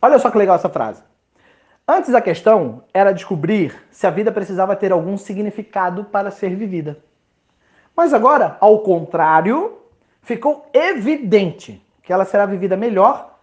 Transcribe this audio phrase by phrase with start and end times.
[0.00, 1.02] Olha só que legal essa frase.
[1.88, 6.98] Antes a questão era descobrir se a vida precisava ter algum significado para ser vivida.
[7.96, 9.78] Mas agora, ao contrário,
[10.20, 13.38] ficou evidente que ela será vivida melhor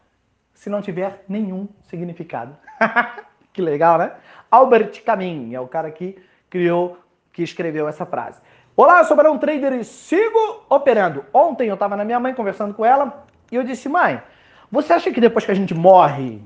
[0.53, 2.55] se não tiver nenhum significado.
[3.51, 4.11] que legal, né?
[4.51, 6.97] Albert Camus é o cara que criou,
[7.31, 8.39] que escreveu essa frase.
[8.75, 11.25] Olá, eu sou Barão Trader e sigo operando.
[11.33, 14.21] Ontem eu estava na minha mãe conversando com ela e eu disse, mãe,
[14.73, 16.41] você acha que depois que a gente morre,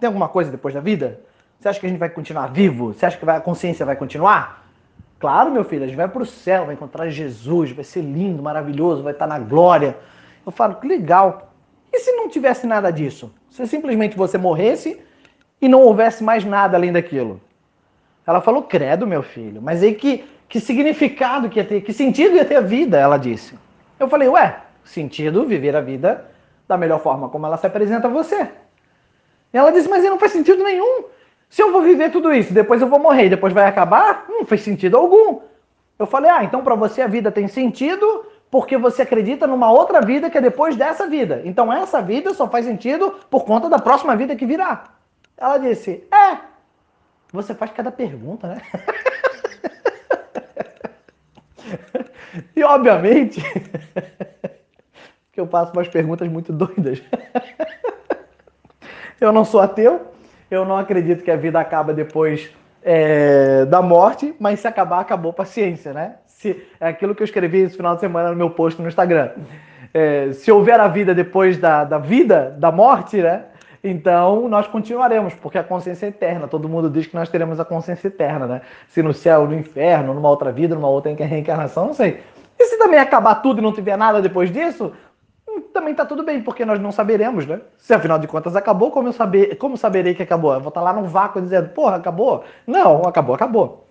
[0.00, 1.20] tem alguma coisa depois da vida?
[1.60, 2.92] Você acha que a gente vai continuar vivo?
[2.92, 4.66] Você acha que a consciência vai continuar?
[5.20, 8.42] Claro, meu filho, a gente vai para o céu, vai encontrar Jesus, vai ser lindo,
[8.42, 9.96] maravilhoso, vai estar na glória.
[10.44, 11.52] Eu falo, que legal.
[11.92, 13.32] E se não tivesse nada disso?
[13.48, 15.00] Se simplesmente você morresse
[15.62, 17.40] e não houvesse mais nada além daquilo?
[18.26, 22.34] Ela falou, credo, meu filho, mas aí que, que significado que ia ter, que sentido
[22.34, 23.56] ia ter a vida, ela disse.
[23.96, 26.33] Eu falei, ué, sentido viver a vida
[26.74, 28.48] da melhor forma como ela se apresenta a você.
[29.52, 31.04] Ela disse, mas não faz sentido nenhum.
[31.48, 34.62] Se eu vou viver tudo isso, depois eu vou morrer, depois vai acabar, não faz
[34.62, 35.40] sentido algum.
[35.96, 40.00] Eu falei, ah, então para você a vida tem sentido porque você acredita numa outra
[40.00, 41.42] vida que é depois dessa vida.
[41.44, 44.84] Então essa vida só faz sentido por conta da próxima vida que virá.
[45.36, 46.38] Ela disse, é.
[47.32, 48.62] Você faz cada pergunta, né?
[52.56, 53.40] e obviamente
[55.34, 57.02] que eu faço umas perguntas muito doidas.
[59.20, 60.12] eu não sou ateu,
[60.50, 62.50] eu não acredito que a vida acaba depois
[62.82, 66.16] é, da morte, mas se acabar, acabou paciência, né?
[66.26, 69.30] Se, é aquilo que eu escrevi esse final de semana no meu post no Instagram.
[69.92, 73.44] É, se houver a vida depois da, da vida, da morte, né?
[73.82, 76.46] Então nós continuaremos, porque a consciência é eterna.
[76.46, 78.60] Todo mundo diz que nós teremos a consciência eterna, né?
[78.88, 82.20] Se no céu, no inferno, numa outra vida, numa outra reencarnação, não sei.
[82.58, 84.92] E se também acabar tudo e não tiver nada depois disso,
[85.60, 87.60] também está tudo bem, porque nós não saberemos, né?
[87.76, 90.52] Se afinal de contas acabou, como eu saber, como saberei que acabou?
[90.52, 92.44] Eu vou estar tá lá no vácuo dizendo, porra, acabou?
[92.66, 93.84] Não, acabou, acabou.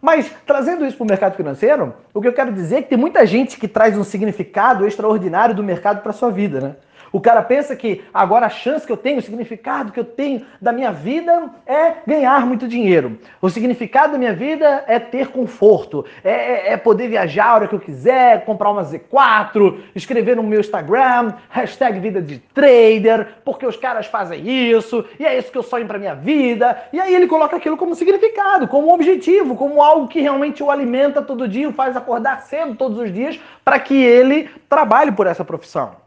[0.00, 2.98] Mas trazendo isso para o mercado financeiro, o que eu quero dizer é que tem
[2.98, 6.76] muita gente que traz um significado extraordinário do mercado para sua vida, né?
[7.16, 10.44] O cara pensa que agora a chance que eu tenho, o significado que eu tenho
[10.60, 13.18] da minha vida é ganhar muito dinheiro.
[13.40, 17.68] O significado da minha vida é ter conforto, é, é, é poder viajar a hora
[17.68, 23.64] que eu quiser, comprar uma Z4, escrever no meu Instagram, hashtag vida de trader, porque
[23.64, 26.82] os caras fazem isso, e é isso que eu sonho para minha vida.
[26.92, 31.22] E aí ele coloca aquilo como significado, como objetivo, como algo que realmente o alimenta
[31.22, 35.42] todo dia, o faz acordar cedo todos os dias, para que ele trabalhe por essa
[35.42, 36.04] profissão.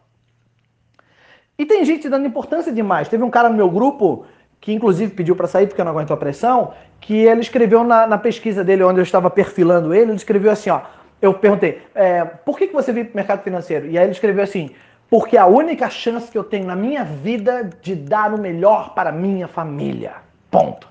[1.60, 3.10] E tem gente dando importância demais.
[3.10, 4.26] Teve um cara no meu grupo
[4.62, 8.18] que inclusive pediu para sair porque não aguentou a pressão, que ele escreveu na, na,
[8.18, 10.82] pesquisa dele, onde eu estava perfilando ele, ele escreveu assim, ó,
[11.22, 13.88] eu perguntei, é, por que, que você veio para o mercado financeiro?
[13.88, 14.72] E aí ele escreveu assim,
[15.10, 19.12] porque a única chance que eu tenho na minha vida de dar o melhor para
[19.12, 20.16] minha família.
[20.52, 20.88] Ponto.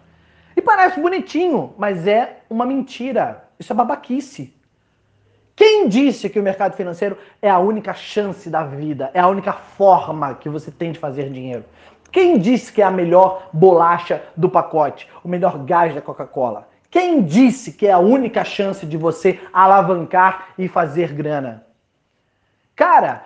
[0.57, 3.45] E parece bonitinho, mas é uma mentira.
[3.59, 4.55] Isso é babaquice.
[5.59, 9.53] Quem disse que o mercado financeiro é a única chance da vida, é a única
[9.53, 11.65] forma que você tem de fazer dinheiro?
[12.13, 16.69] Quem disse que é a melhor bolacha do pacote, o melhor gás da Coca-Cola?
[16.89, 21.67] Quem disse que é a única chance de você alavancar e fazer grana?
[22.77, 23.25] Cara,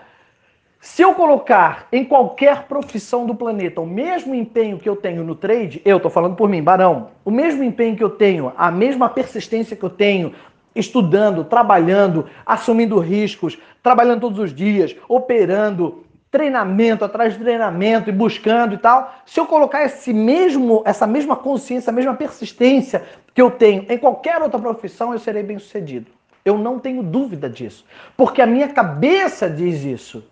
[0.81, 5.35] se eu colocar em qualquer profissão do planeta o mesmo empenho que eu tenho no
[5.35, 9.11] trade, eu tô falando por mim, Barão, o mesmo empenho que eu tenho, a mesma
[9.11, 10.35] persistência que eu tenho
[10.75, 18.75] estudando, trabalhando, assumindo riscos, trabalhando todos os dias, operando, treinamento atrás de treinamento e buscando
[18.75, 19.15] e tal.
[19.27, 23.99] Se eu colocar esse mesmo, essa mesma consciência, a mesma persistência que eu tenho em
[23.99, 26.11] qualquer outra profissão, eu serei bem sucedido.
[26.45, 27.85] Eu não tenho dúvida disso.
[28.17, 30.25] Porque a minha cabeça diz isso.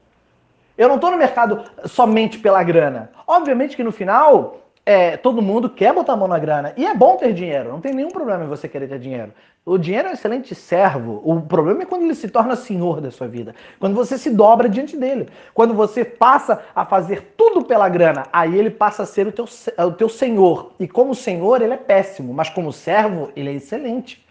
[0.76, 3.10] Eu não estou no mercado somente pela grana.
[3.26, 6.74] Obviamente que no final é, todo mundo quer botar a mão na grana.
[6.76, 9.32] E é bom ter dinheiro, não tem nenhum problema em você querer ter dinheiro.
[9.64, 11.22] O dinheiro é um excelente servo.
[11.24, 13.54] O problema é quando ele se torna senhor da sua vida.
[13.78, 15.28] Quando você se dobra diante dele.
[15.54, 19.44] Quando você passa a fazer tudo pela grana, aí ele passa a ser o teu,
[19.78, 20.72] o teu senhor.
[20.80, 24.26] E como senhor, ele é péssimo, mas como servo, ele é excelente.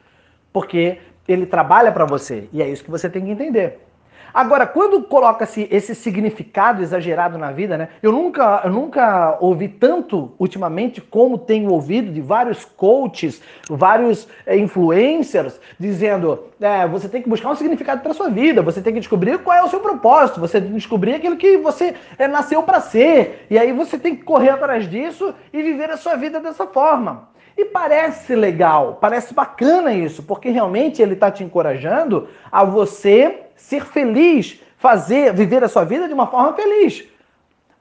[0.51, 2.49] Porque ele trabalha para você.
[2.51, 3.79] E é isso que você tem que entender.
[4.33, 7.89] Agora, quando coloca-se esse significado exagerado na vida, né?
[8.01, 14.57] Eu nunca, eu nunca ouvi tanto ultimamente como tenho ouvido de vários coaches, vários é,
[14.57, 18.99] influencers dizendo: é, você tem que buscar um significado para sua vida, você tem que
[18.99, 22.61] descobrir qual é o seu propósito, você tem que descobrir aquilo que você é, nasceu
[22.63, 26.39] para ser, e aí você tem que correr atrás disso e viver a sua vida
[26.39, 27.29] dessa forma.
[27.57, 33.85] E parece legal, parece bacana isso, porque realmente ele está te encorajando a você ser
[33.85, 37.07] feliz, fazer, viver a sua vida de uma forma feliz.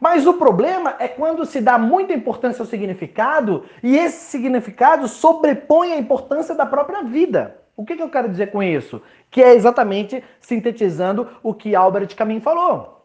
[0.00, 5.92] Mas o problema é quando se dá muita importância ao significado e esse significado sobrepõe
[5.92, 7.56] a importância da própria vida.
[7.76, 9.02] O que, que eu quero dizer com isso?
[9.30, 13.04] Que é exatamente sintetizando o que Albert Camus falou.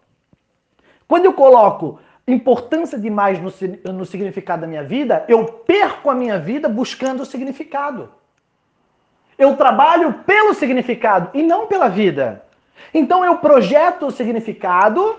[1.08, 6.40] Quando eu coloco importância demais no, no significado da minha vida, eu perco a minha
[6.40, 8.10] vida buscando o significado.
[9.38, 12.44] Eu trabalho pelo significado e não pela vida.
[12.94, 15.18] Então eu projeto o significado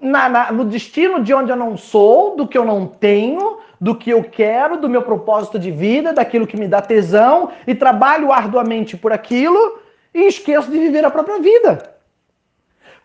[0.00, 3.94] na, na, no destino de onde eu não sou, do que eu não tenho, do
[3.94, 8.32] que eu quero, do meu propósito de vida, daquilo que me dá tesão, e trabalho
[8.32, 9.80] arduamente por aquilo
[10.12, 11.94] e esqueço de viver a própria vida.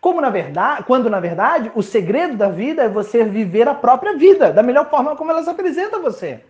[0.00, 4.16] Como na verdade, quando na verdade o segredo da vida é você viver a própria
[4.16, 6.40] vida, da melhor forma como ela se apresenta a você,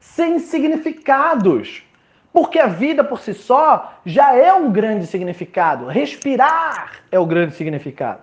[0.00, 1.82] sem significados.
[2.36, 5.86] Porque a vida por si só já é um grande significado.
[5.86, 8.20] Respirar é o grande significado.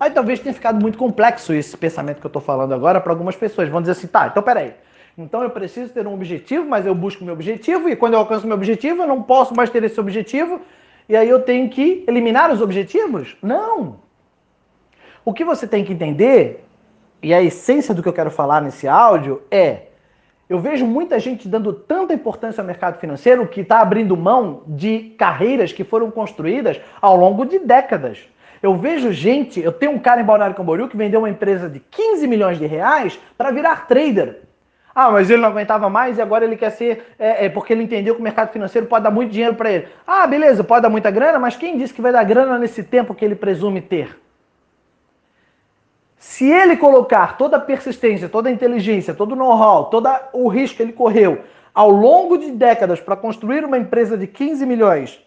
[0.00, 3.36] Aí talvez tenha ficado muito complexo esse pensamento que eu estou falando agora para algumas
[3.36, 3.68] pessoas.
[3.68, 4.74] Vão dizer assim, tá, então peraí.
[5.16, 8.44] Então eu preciso ter um objetivo, mas eu busco meu objetivo, e quando eu alcanço
[8.44, 10.60] meu objetivo, eu não posso mais ter esse objetivo,
[11.08, 13.36] e aí eu tenho que eliminar os objetivos?
[13.40, 14.00] Não.
[15.24, 16.66] O que você tem que entender,
[17.22, 19.87] e a essência do que eu quero falar nesse áudio, é
[20.48, 25.14] eu vejo muita gente dando tanta importância ao mercado financeiro que está abrindo mão de
[25.18, 28.26] carreiras que foram construídas ao longo de décadas.
[28.62, 31.78] Eu vejo gente, eu tenho um cara em Balneário Camboriú que vendeu uma empresa de
[31.78, 34.40] 15 milhões de reais para virar trader.
[34.94, 37.14] Ah, mas ele não aguentava mais e agora ele quer ser.
[37.18, 39.86] É, é, porque ele entendeu que o mercado financeiro pode dar muito dinheiro para ele.
[40.04, 43.14] Ah, beleza, pode dar muita grana, mas quem disse que vai dar grana nesse tempo
[43.14, 44.18] que ele presume ter?
[46.18, 50.78] Se ele colocar toda a persistência, toda a inteligência, todo o know-how, todo o risco
[50.78, 51.42] que ele correu
[51.72, 55.20] ao longo de décadas para construir uma empresa de 15 milhões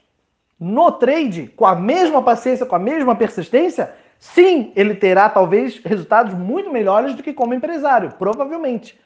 [0.59, 6.33] no trade, com a mesma paciência, com a mesma persistência, sim, ele terá talvez resultados
[6.33, 8.99] muito melhores do que como empresário, provavelmente.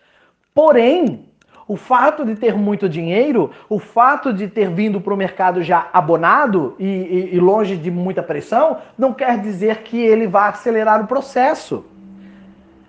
[0.54, 1.30] Porém,
[1.68, 5.88] o fato de ter muito dinheiro, o fato de ter vindo para o mercado já
[5.92, 11.02] abonado e, e, e, longe de muita pressão, não quer dizer que ele vá acelerar
[11.02, 11.86] o processo.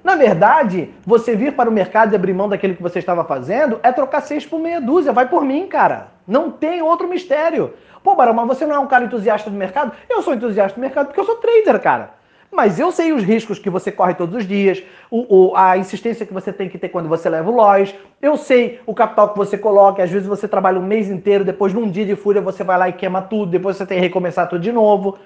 [0.04, 3.80] Na verdade, você vir para o mercado e abrir mão daquilo que você estava fazendo
[3.82, 5.12] é trocar seis por meia dúzia.
[5.12, 6.08] Vai por mim, cara.
[6.26, 7.74] Não tem outro mistério.
[8.04, 9.90] Pô, Barão, mas você não é um cara entusiasta do mercado?
[10.08, 12.10] Eu sou entusiasta do mercado porque eu sou trader, cara.
[12.56, 16.24] Mas eu sei os riscos que você corre todos os dias, o, o, a insistência
[16.24, 17.94] que você tem que ter quando você leva o loja.
[18.20, 20.02] Eu sei o capital que você coloca.
[20.02, 22.88] Às vezes você trabalha um mês inteiro, depois num dia de fúria você vai lá
[22.88, 25.18] e queima tudo, depois você tem que recomeçar tudo de novo.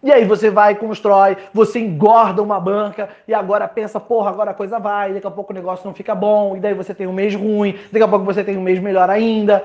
[0.00, 4.54] E aí você vai, constrói, você engorda uma banca e agora pensa, porra, agora a
[4.54, 7.12] coisa vai, daqui a pouco o negócio não fica bom, e daí você tem um
[7.12, 9.64] mês ruim, daqui a pouco você tem um mês melhor ainda.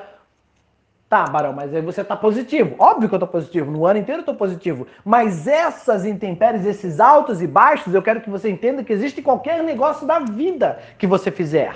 [1.13, 2.73] Tá, Barão, mas aí você tá positivo.
[2.79, 3.69] Óbvio que eu tô positivo.
[3.69, 4.87] No ano inteiro eu tô positivo.
[5.05, 9.61] Mas essas intempéries, esses altos e baixos, eu quero que você entenda que existe qualquer
[9.61, 11.75] negócio da vida que você fizer.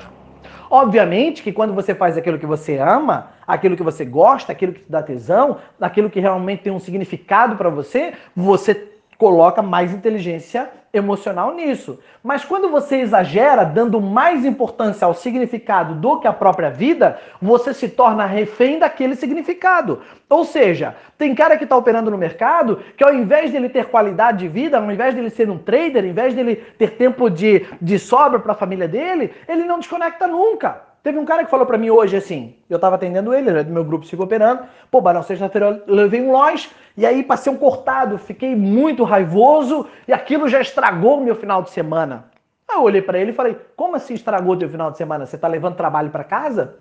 [0.72, 4.80] Obviamente que quando você faz aquilo que você ama, aquilo que você gosta, aquilo que
[4.80, 8.90] te dá tesão, aquilo que realmente tem um significado para você, você
[9.20, 12.00] coloca mais inteligência emocional nisso.
[12.24, 17.74] Mas quando você exagera, dando mais importância ao significado do que à própria vida, você
[17.74, 20.02] se torna refém daquele significado.
[20.30, 23.86] Ou seja, tem cara que está operando no mercado que ao invés de ele ter
[23.86, 26.92] qualidade de vida, ao invés de ele ser um trader, ao invés de ele ter
[26.92, 30.87] tempo de, de sobra para a família dele, ele não desconecta nunca.
[31.04, 33.72] Teve um cara que falou para mim hoje assim, eu tava atendendo ele, é do
[33.72, 34.64] meu grupo Sigo Operando.
[34.92, 39.88] Pô, Barão, sexta-feira eu levei um loja e aí passei um cortado, fiquei muito raivoso
[40.08, 42.26] e aquilo já estragou o meu final de semana.
[42.68, 45.26] Aí eu olhei para ele e falei: "Como assim estragou o teu final de semana?
[45.26, 46.76] Você tá levando trabalho para casa?"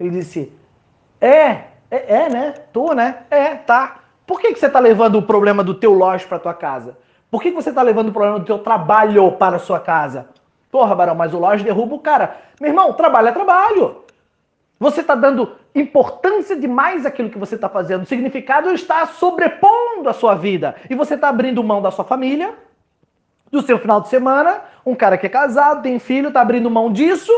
[0.00, 0.52] Ele disse:
[1.20, 1.50] "É,
[1.90, 2.54] é, é, né?
[2.72, 3.24] Tô, né?
[3.30, 4.00] É, tá.
[4.26, 6.98] Por que, que você tá levando o problema do teu loja para tua casa?
[7.30, 10.33] Por que, que você tá levando o problema do teu trabalho para a sua casa?"
[10.74, 12.36] Porra, Barão, mas o loja derruba o cara.
[12.60, 14.02] Meu irmão, trabalho é trabalho.
[14.80, 18.02] Você está dando importância demais àquilo que você está fazendo.
[18.02, 20.74] O significado está sobrepondo a sua vida.
[20.90, 22.54] E você está abrindo mão da sua família,
[23.52, 24.62] do seu final de semana.
[24.84, 27.32] Um cara que é casado, tem filho, está abrindo mão disso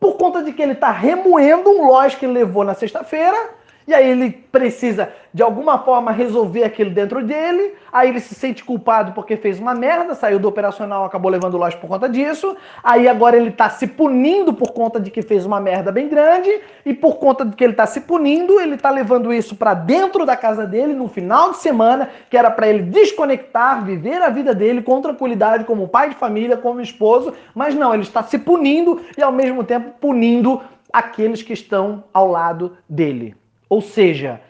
[0.00, 3.50] por conta de que ele está remoendo um loja que ele levou na sexta-feira
[3.86, 7.74] e aí ele precisa, de alguma forma, resolver aquilo dentro dele.
[7.92, 11.76] Aí ele se sente culpado porque fez uma merda, saiu do operacional, acabou levando loja
[11.76, 12.56] por conta disso.
[12.82, 16.50] Aí agora ele tá se punindo por conta de que fez uma merda bem grande.
[16.84, 20.26] E por conta de que ele tá se punindo, ele tá levando isso para dentro
[20.26, 24.52] da casa dele no final de semana, que era para ele desconectar, viver a vida
[24.52, 27.32] dele com tranquilidade, como pai de família, como esposo.
[27.54, 30.60] Mas não, ele está se punindo e ao mesmo tempo punindo
[30.92, 33.36] aqueles que estão ao lado dele.
[33.68, 34.40] Ou seja,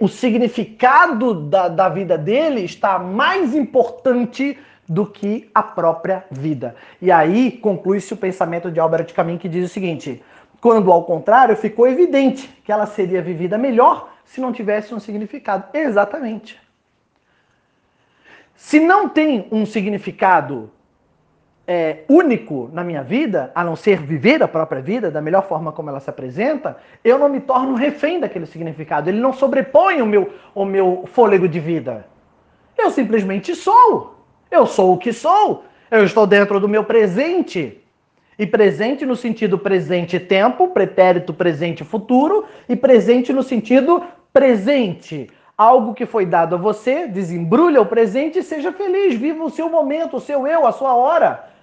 [0.00, 6.76] o significado da, da vida dele está mais importante do que a própria vida.
[7.02, 10.22] E aí conclui-se o pensamento de Albert Camus que diz o seguinte:
[10.60, 15.64] quando ao contrário ficou evidente que ela seria vivida melhor se não tivesse um significado.
[15.72, 16.60] Exatamente.
[18.54, 20.70] Se não tem um significado
[21.66, 25.72] é, único na minha vida, a não ser viver a própria vida da melhor forma
[25.72, 29.10] como ela se apresenta, eu não me torno refém daquele significado.
[29.10, 32.06] Ele não sobrepõe o meu, o meu fôlego de vida.
[32.78, 34.14] Eu simplesmente sou.
[34.50, 35.64] Eu sou o que sou.
[35.90, 37.82] Eu estou dentro do meu presente.
[38.38, 45.30] E presente no sentido presente tempo, pretérito presente futuro, e presente no sentido presente.
[45.56, 49.70] Algo que foi dado a você, desembrulha o presente e seja feliz, viva o seu
[49.70, 51.55] momento, o seu eu, a sua hora.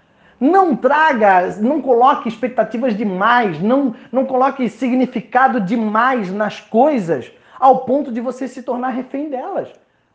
[0.43, 8.11] Não traga, não coloque expectativas demais, não, não coloque significado demais nas coisas, ao ponto
[8.11, 9.69] de você se tornar refém delas.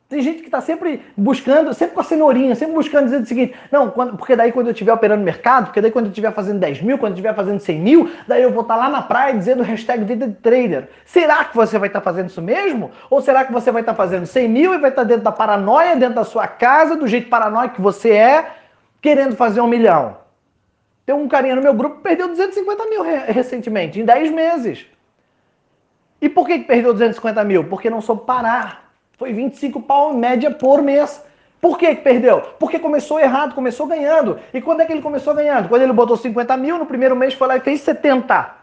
[0.06, 3.54] Tem gente que está sempre buscando, sempre com a cenourinha, sempre buscando dizer o seguinte:
[3.73, 6.58] não, quando, porque daí quando eu estiver operando mercado, porque daí quando eu estiver fazendo
[6.58, 9.00] 10 mil, quando eu estiver fazendo 100 mil, daí eu vou estar tá lá na
[9.00, 10.88] praia dizendo hashtag vida de trader.
[11.06, 12.90] Será que você vai estar tá fazendo isso mesmo?
[13.08, 15.25] Ou será que você vai estar tá fazendo 100 mil e vai estar tá dentro
[15.25, 18.58] da paranoia, dentro da sua casa, do jeito paranoico que você é,
[19.00, 20.17] querendo fazer um milhão?
[21.07, 24.87] Tem um carinha no meu grupo que perdeu 250 mil recentemente, em 10 meses.
[26.21, 27.64] E por que perdeu 250 mil?
[27.64, 28.93] Porque não soube parar.
[29.17, 31.25] Foi 25 pau em média por mês.
[31.61, 32.40] Por que, perdeu?
[32.59, 34.38] Porque começou errado, começou ganhando.
[34.55, 35.69] E quando é que ele começou ganhando?
[35.69, 38.55] Quando ele botou 50 mil, no primeiro mês foi lá e fez 70.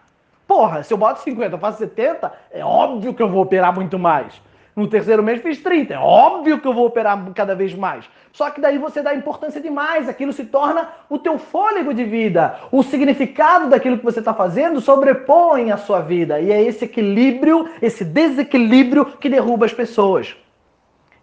[0.47, 3.97] Porra, se eu boto 50, eu faço 70, é óbvio que eu vou operar muito
[3.97, 4.39] mais.
[4.75, 5.93] No terceiro mês fiz 30.
[5.93, 8.09] É óbvio que eu vou operar cada vez mais.
[8.33, 10.09] Só que daí você dá importância demais.
[10.09, 12.59] Aquilo se torna o teu fôlego de vida.
[12.71, 16.41] O significado daquilo que você está fazendo sobrepõe a sua vida.
[16.41, 20.35] E é esse equilíbrio, esse desequilíbrio que derruba as pessoas.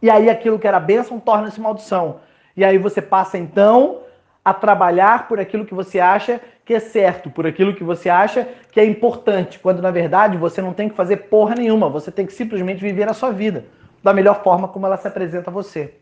[0.01, 2.21] E aí aquilo que era bênção torna-se maldição.
[2.57, 4.02] E aí você passa então
[4.45, 8.49] a trabalhar por aquilo que você acha que é certo, por aquilo que você acha
[8.71, 12.27] que é importante, quando na verdade você não tem que fazer porra nenhuma, você tem
[12.27, 13.65] que simplesmente viver a sua vida
[14.03, 15.95] da melhor forma como ela se apresenta a você.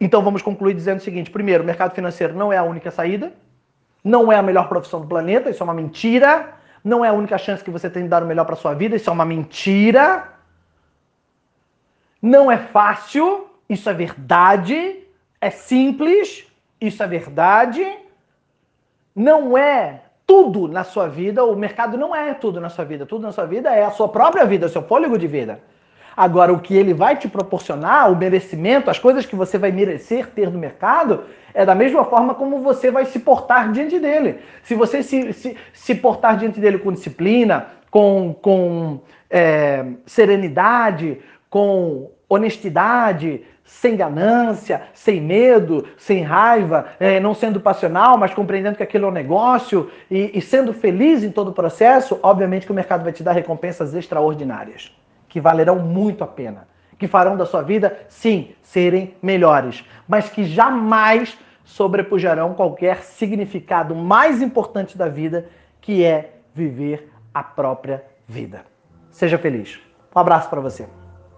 [0.00, 3.32] Então vamos concluir dizendo o seguinte: primeiro, o mercado financeiro não é a única saída,
[4.02, 7.38] não é a melhor profissão do planeta, isso é uma mentira, não é a única
[7.38, 10.28] chance que você tem de dar o melhor para sua vida, isso é uma mentira.
[12.20, 15.00] Não é fácil, isso é verdade.
[15.40, 16.46] É simples,
[16.86, 17.84] isso é verdade.
[19.14, 23.04] Não é tudo na sua vida, o mercado não é tudo na sua vida.
[23.06, 25.60] Tudo na sua vida é a sua própria vida, o seu fôlego de vida.
[26.16, 30.28] Agora, o que ele vai te proporcionar, o merecimento, as coisas que você vai merecer
[30.30, 34.38] ter no mercado, é da mesma forma como você vai se portar diante dele.
[34.62, 42.10] Se você se, se, se portar diante dele com disciplina, com, com é, serenidade, com
[42.34, 49.06] honestidade, sem ganância, sem medo, sem raiva, é, não sendo passional, mas compreendendo que aquilo
[49.06, 53.02] é um negócio e, e sendo feliz em todo o processo, obviamente que o mercado
[53.02, 54.94] vai te dar recompensas extraordinárias,
[55.28, 60.44] que valerão muito a pena, que farão da sua vida, sim, serem melhores, mas que
[60.44, 65.48] jamais sobrepujarão qualquer significado mais importante da vida,
[65.80, 68.64] que é viver a própria vida.
[69.10, 69.80] Seja feliz.
[70.14, 71.03] Um abraço para você.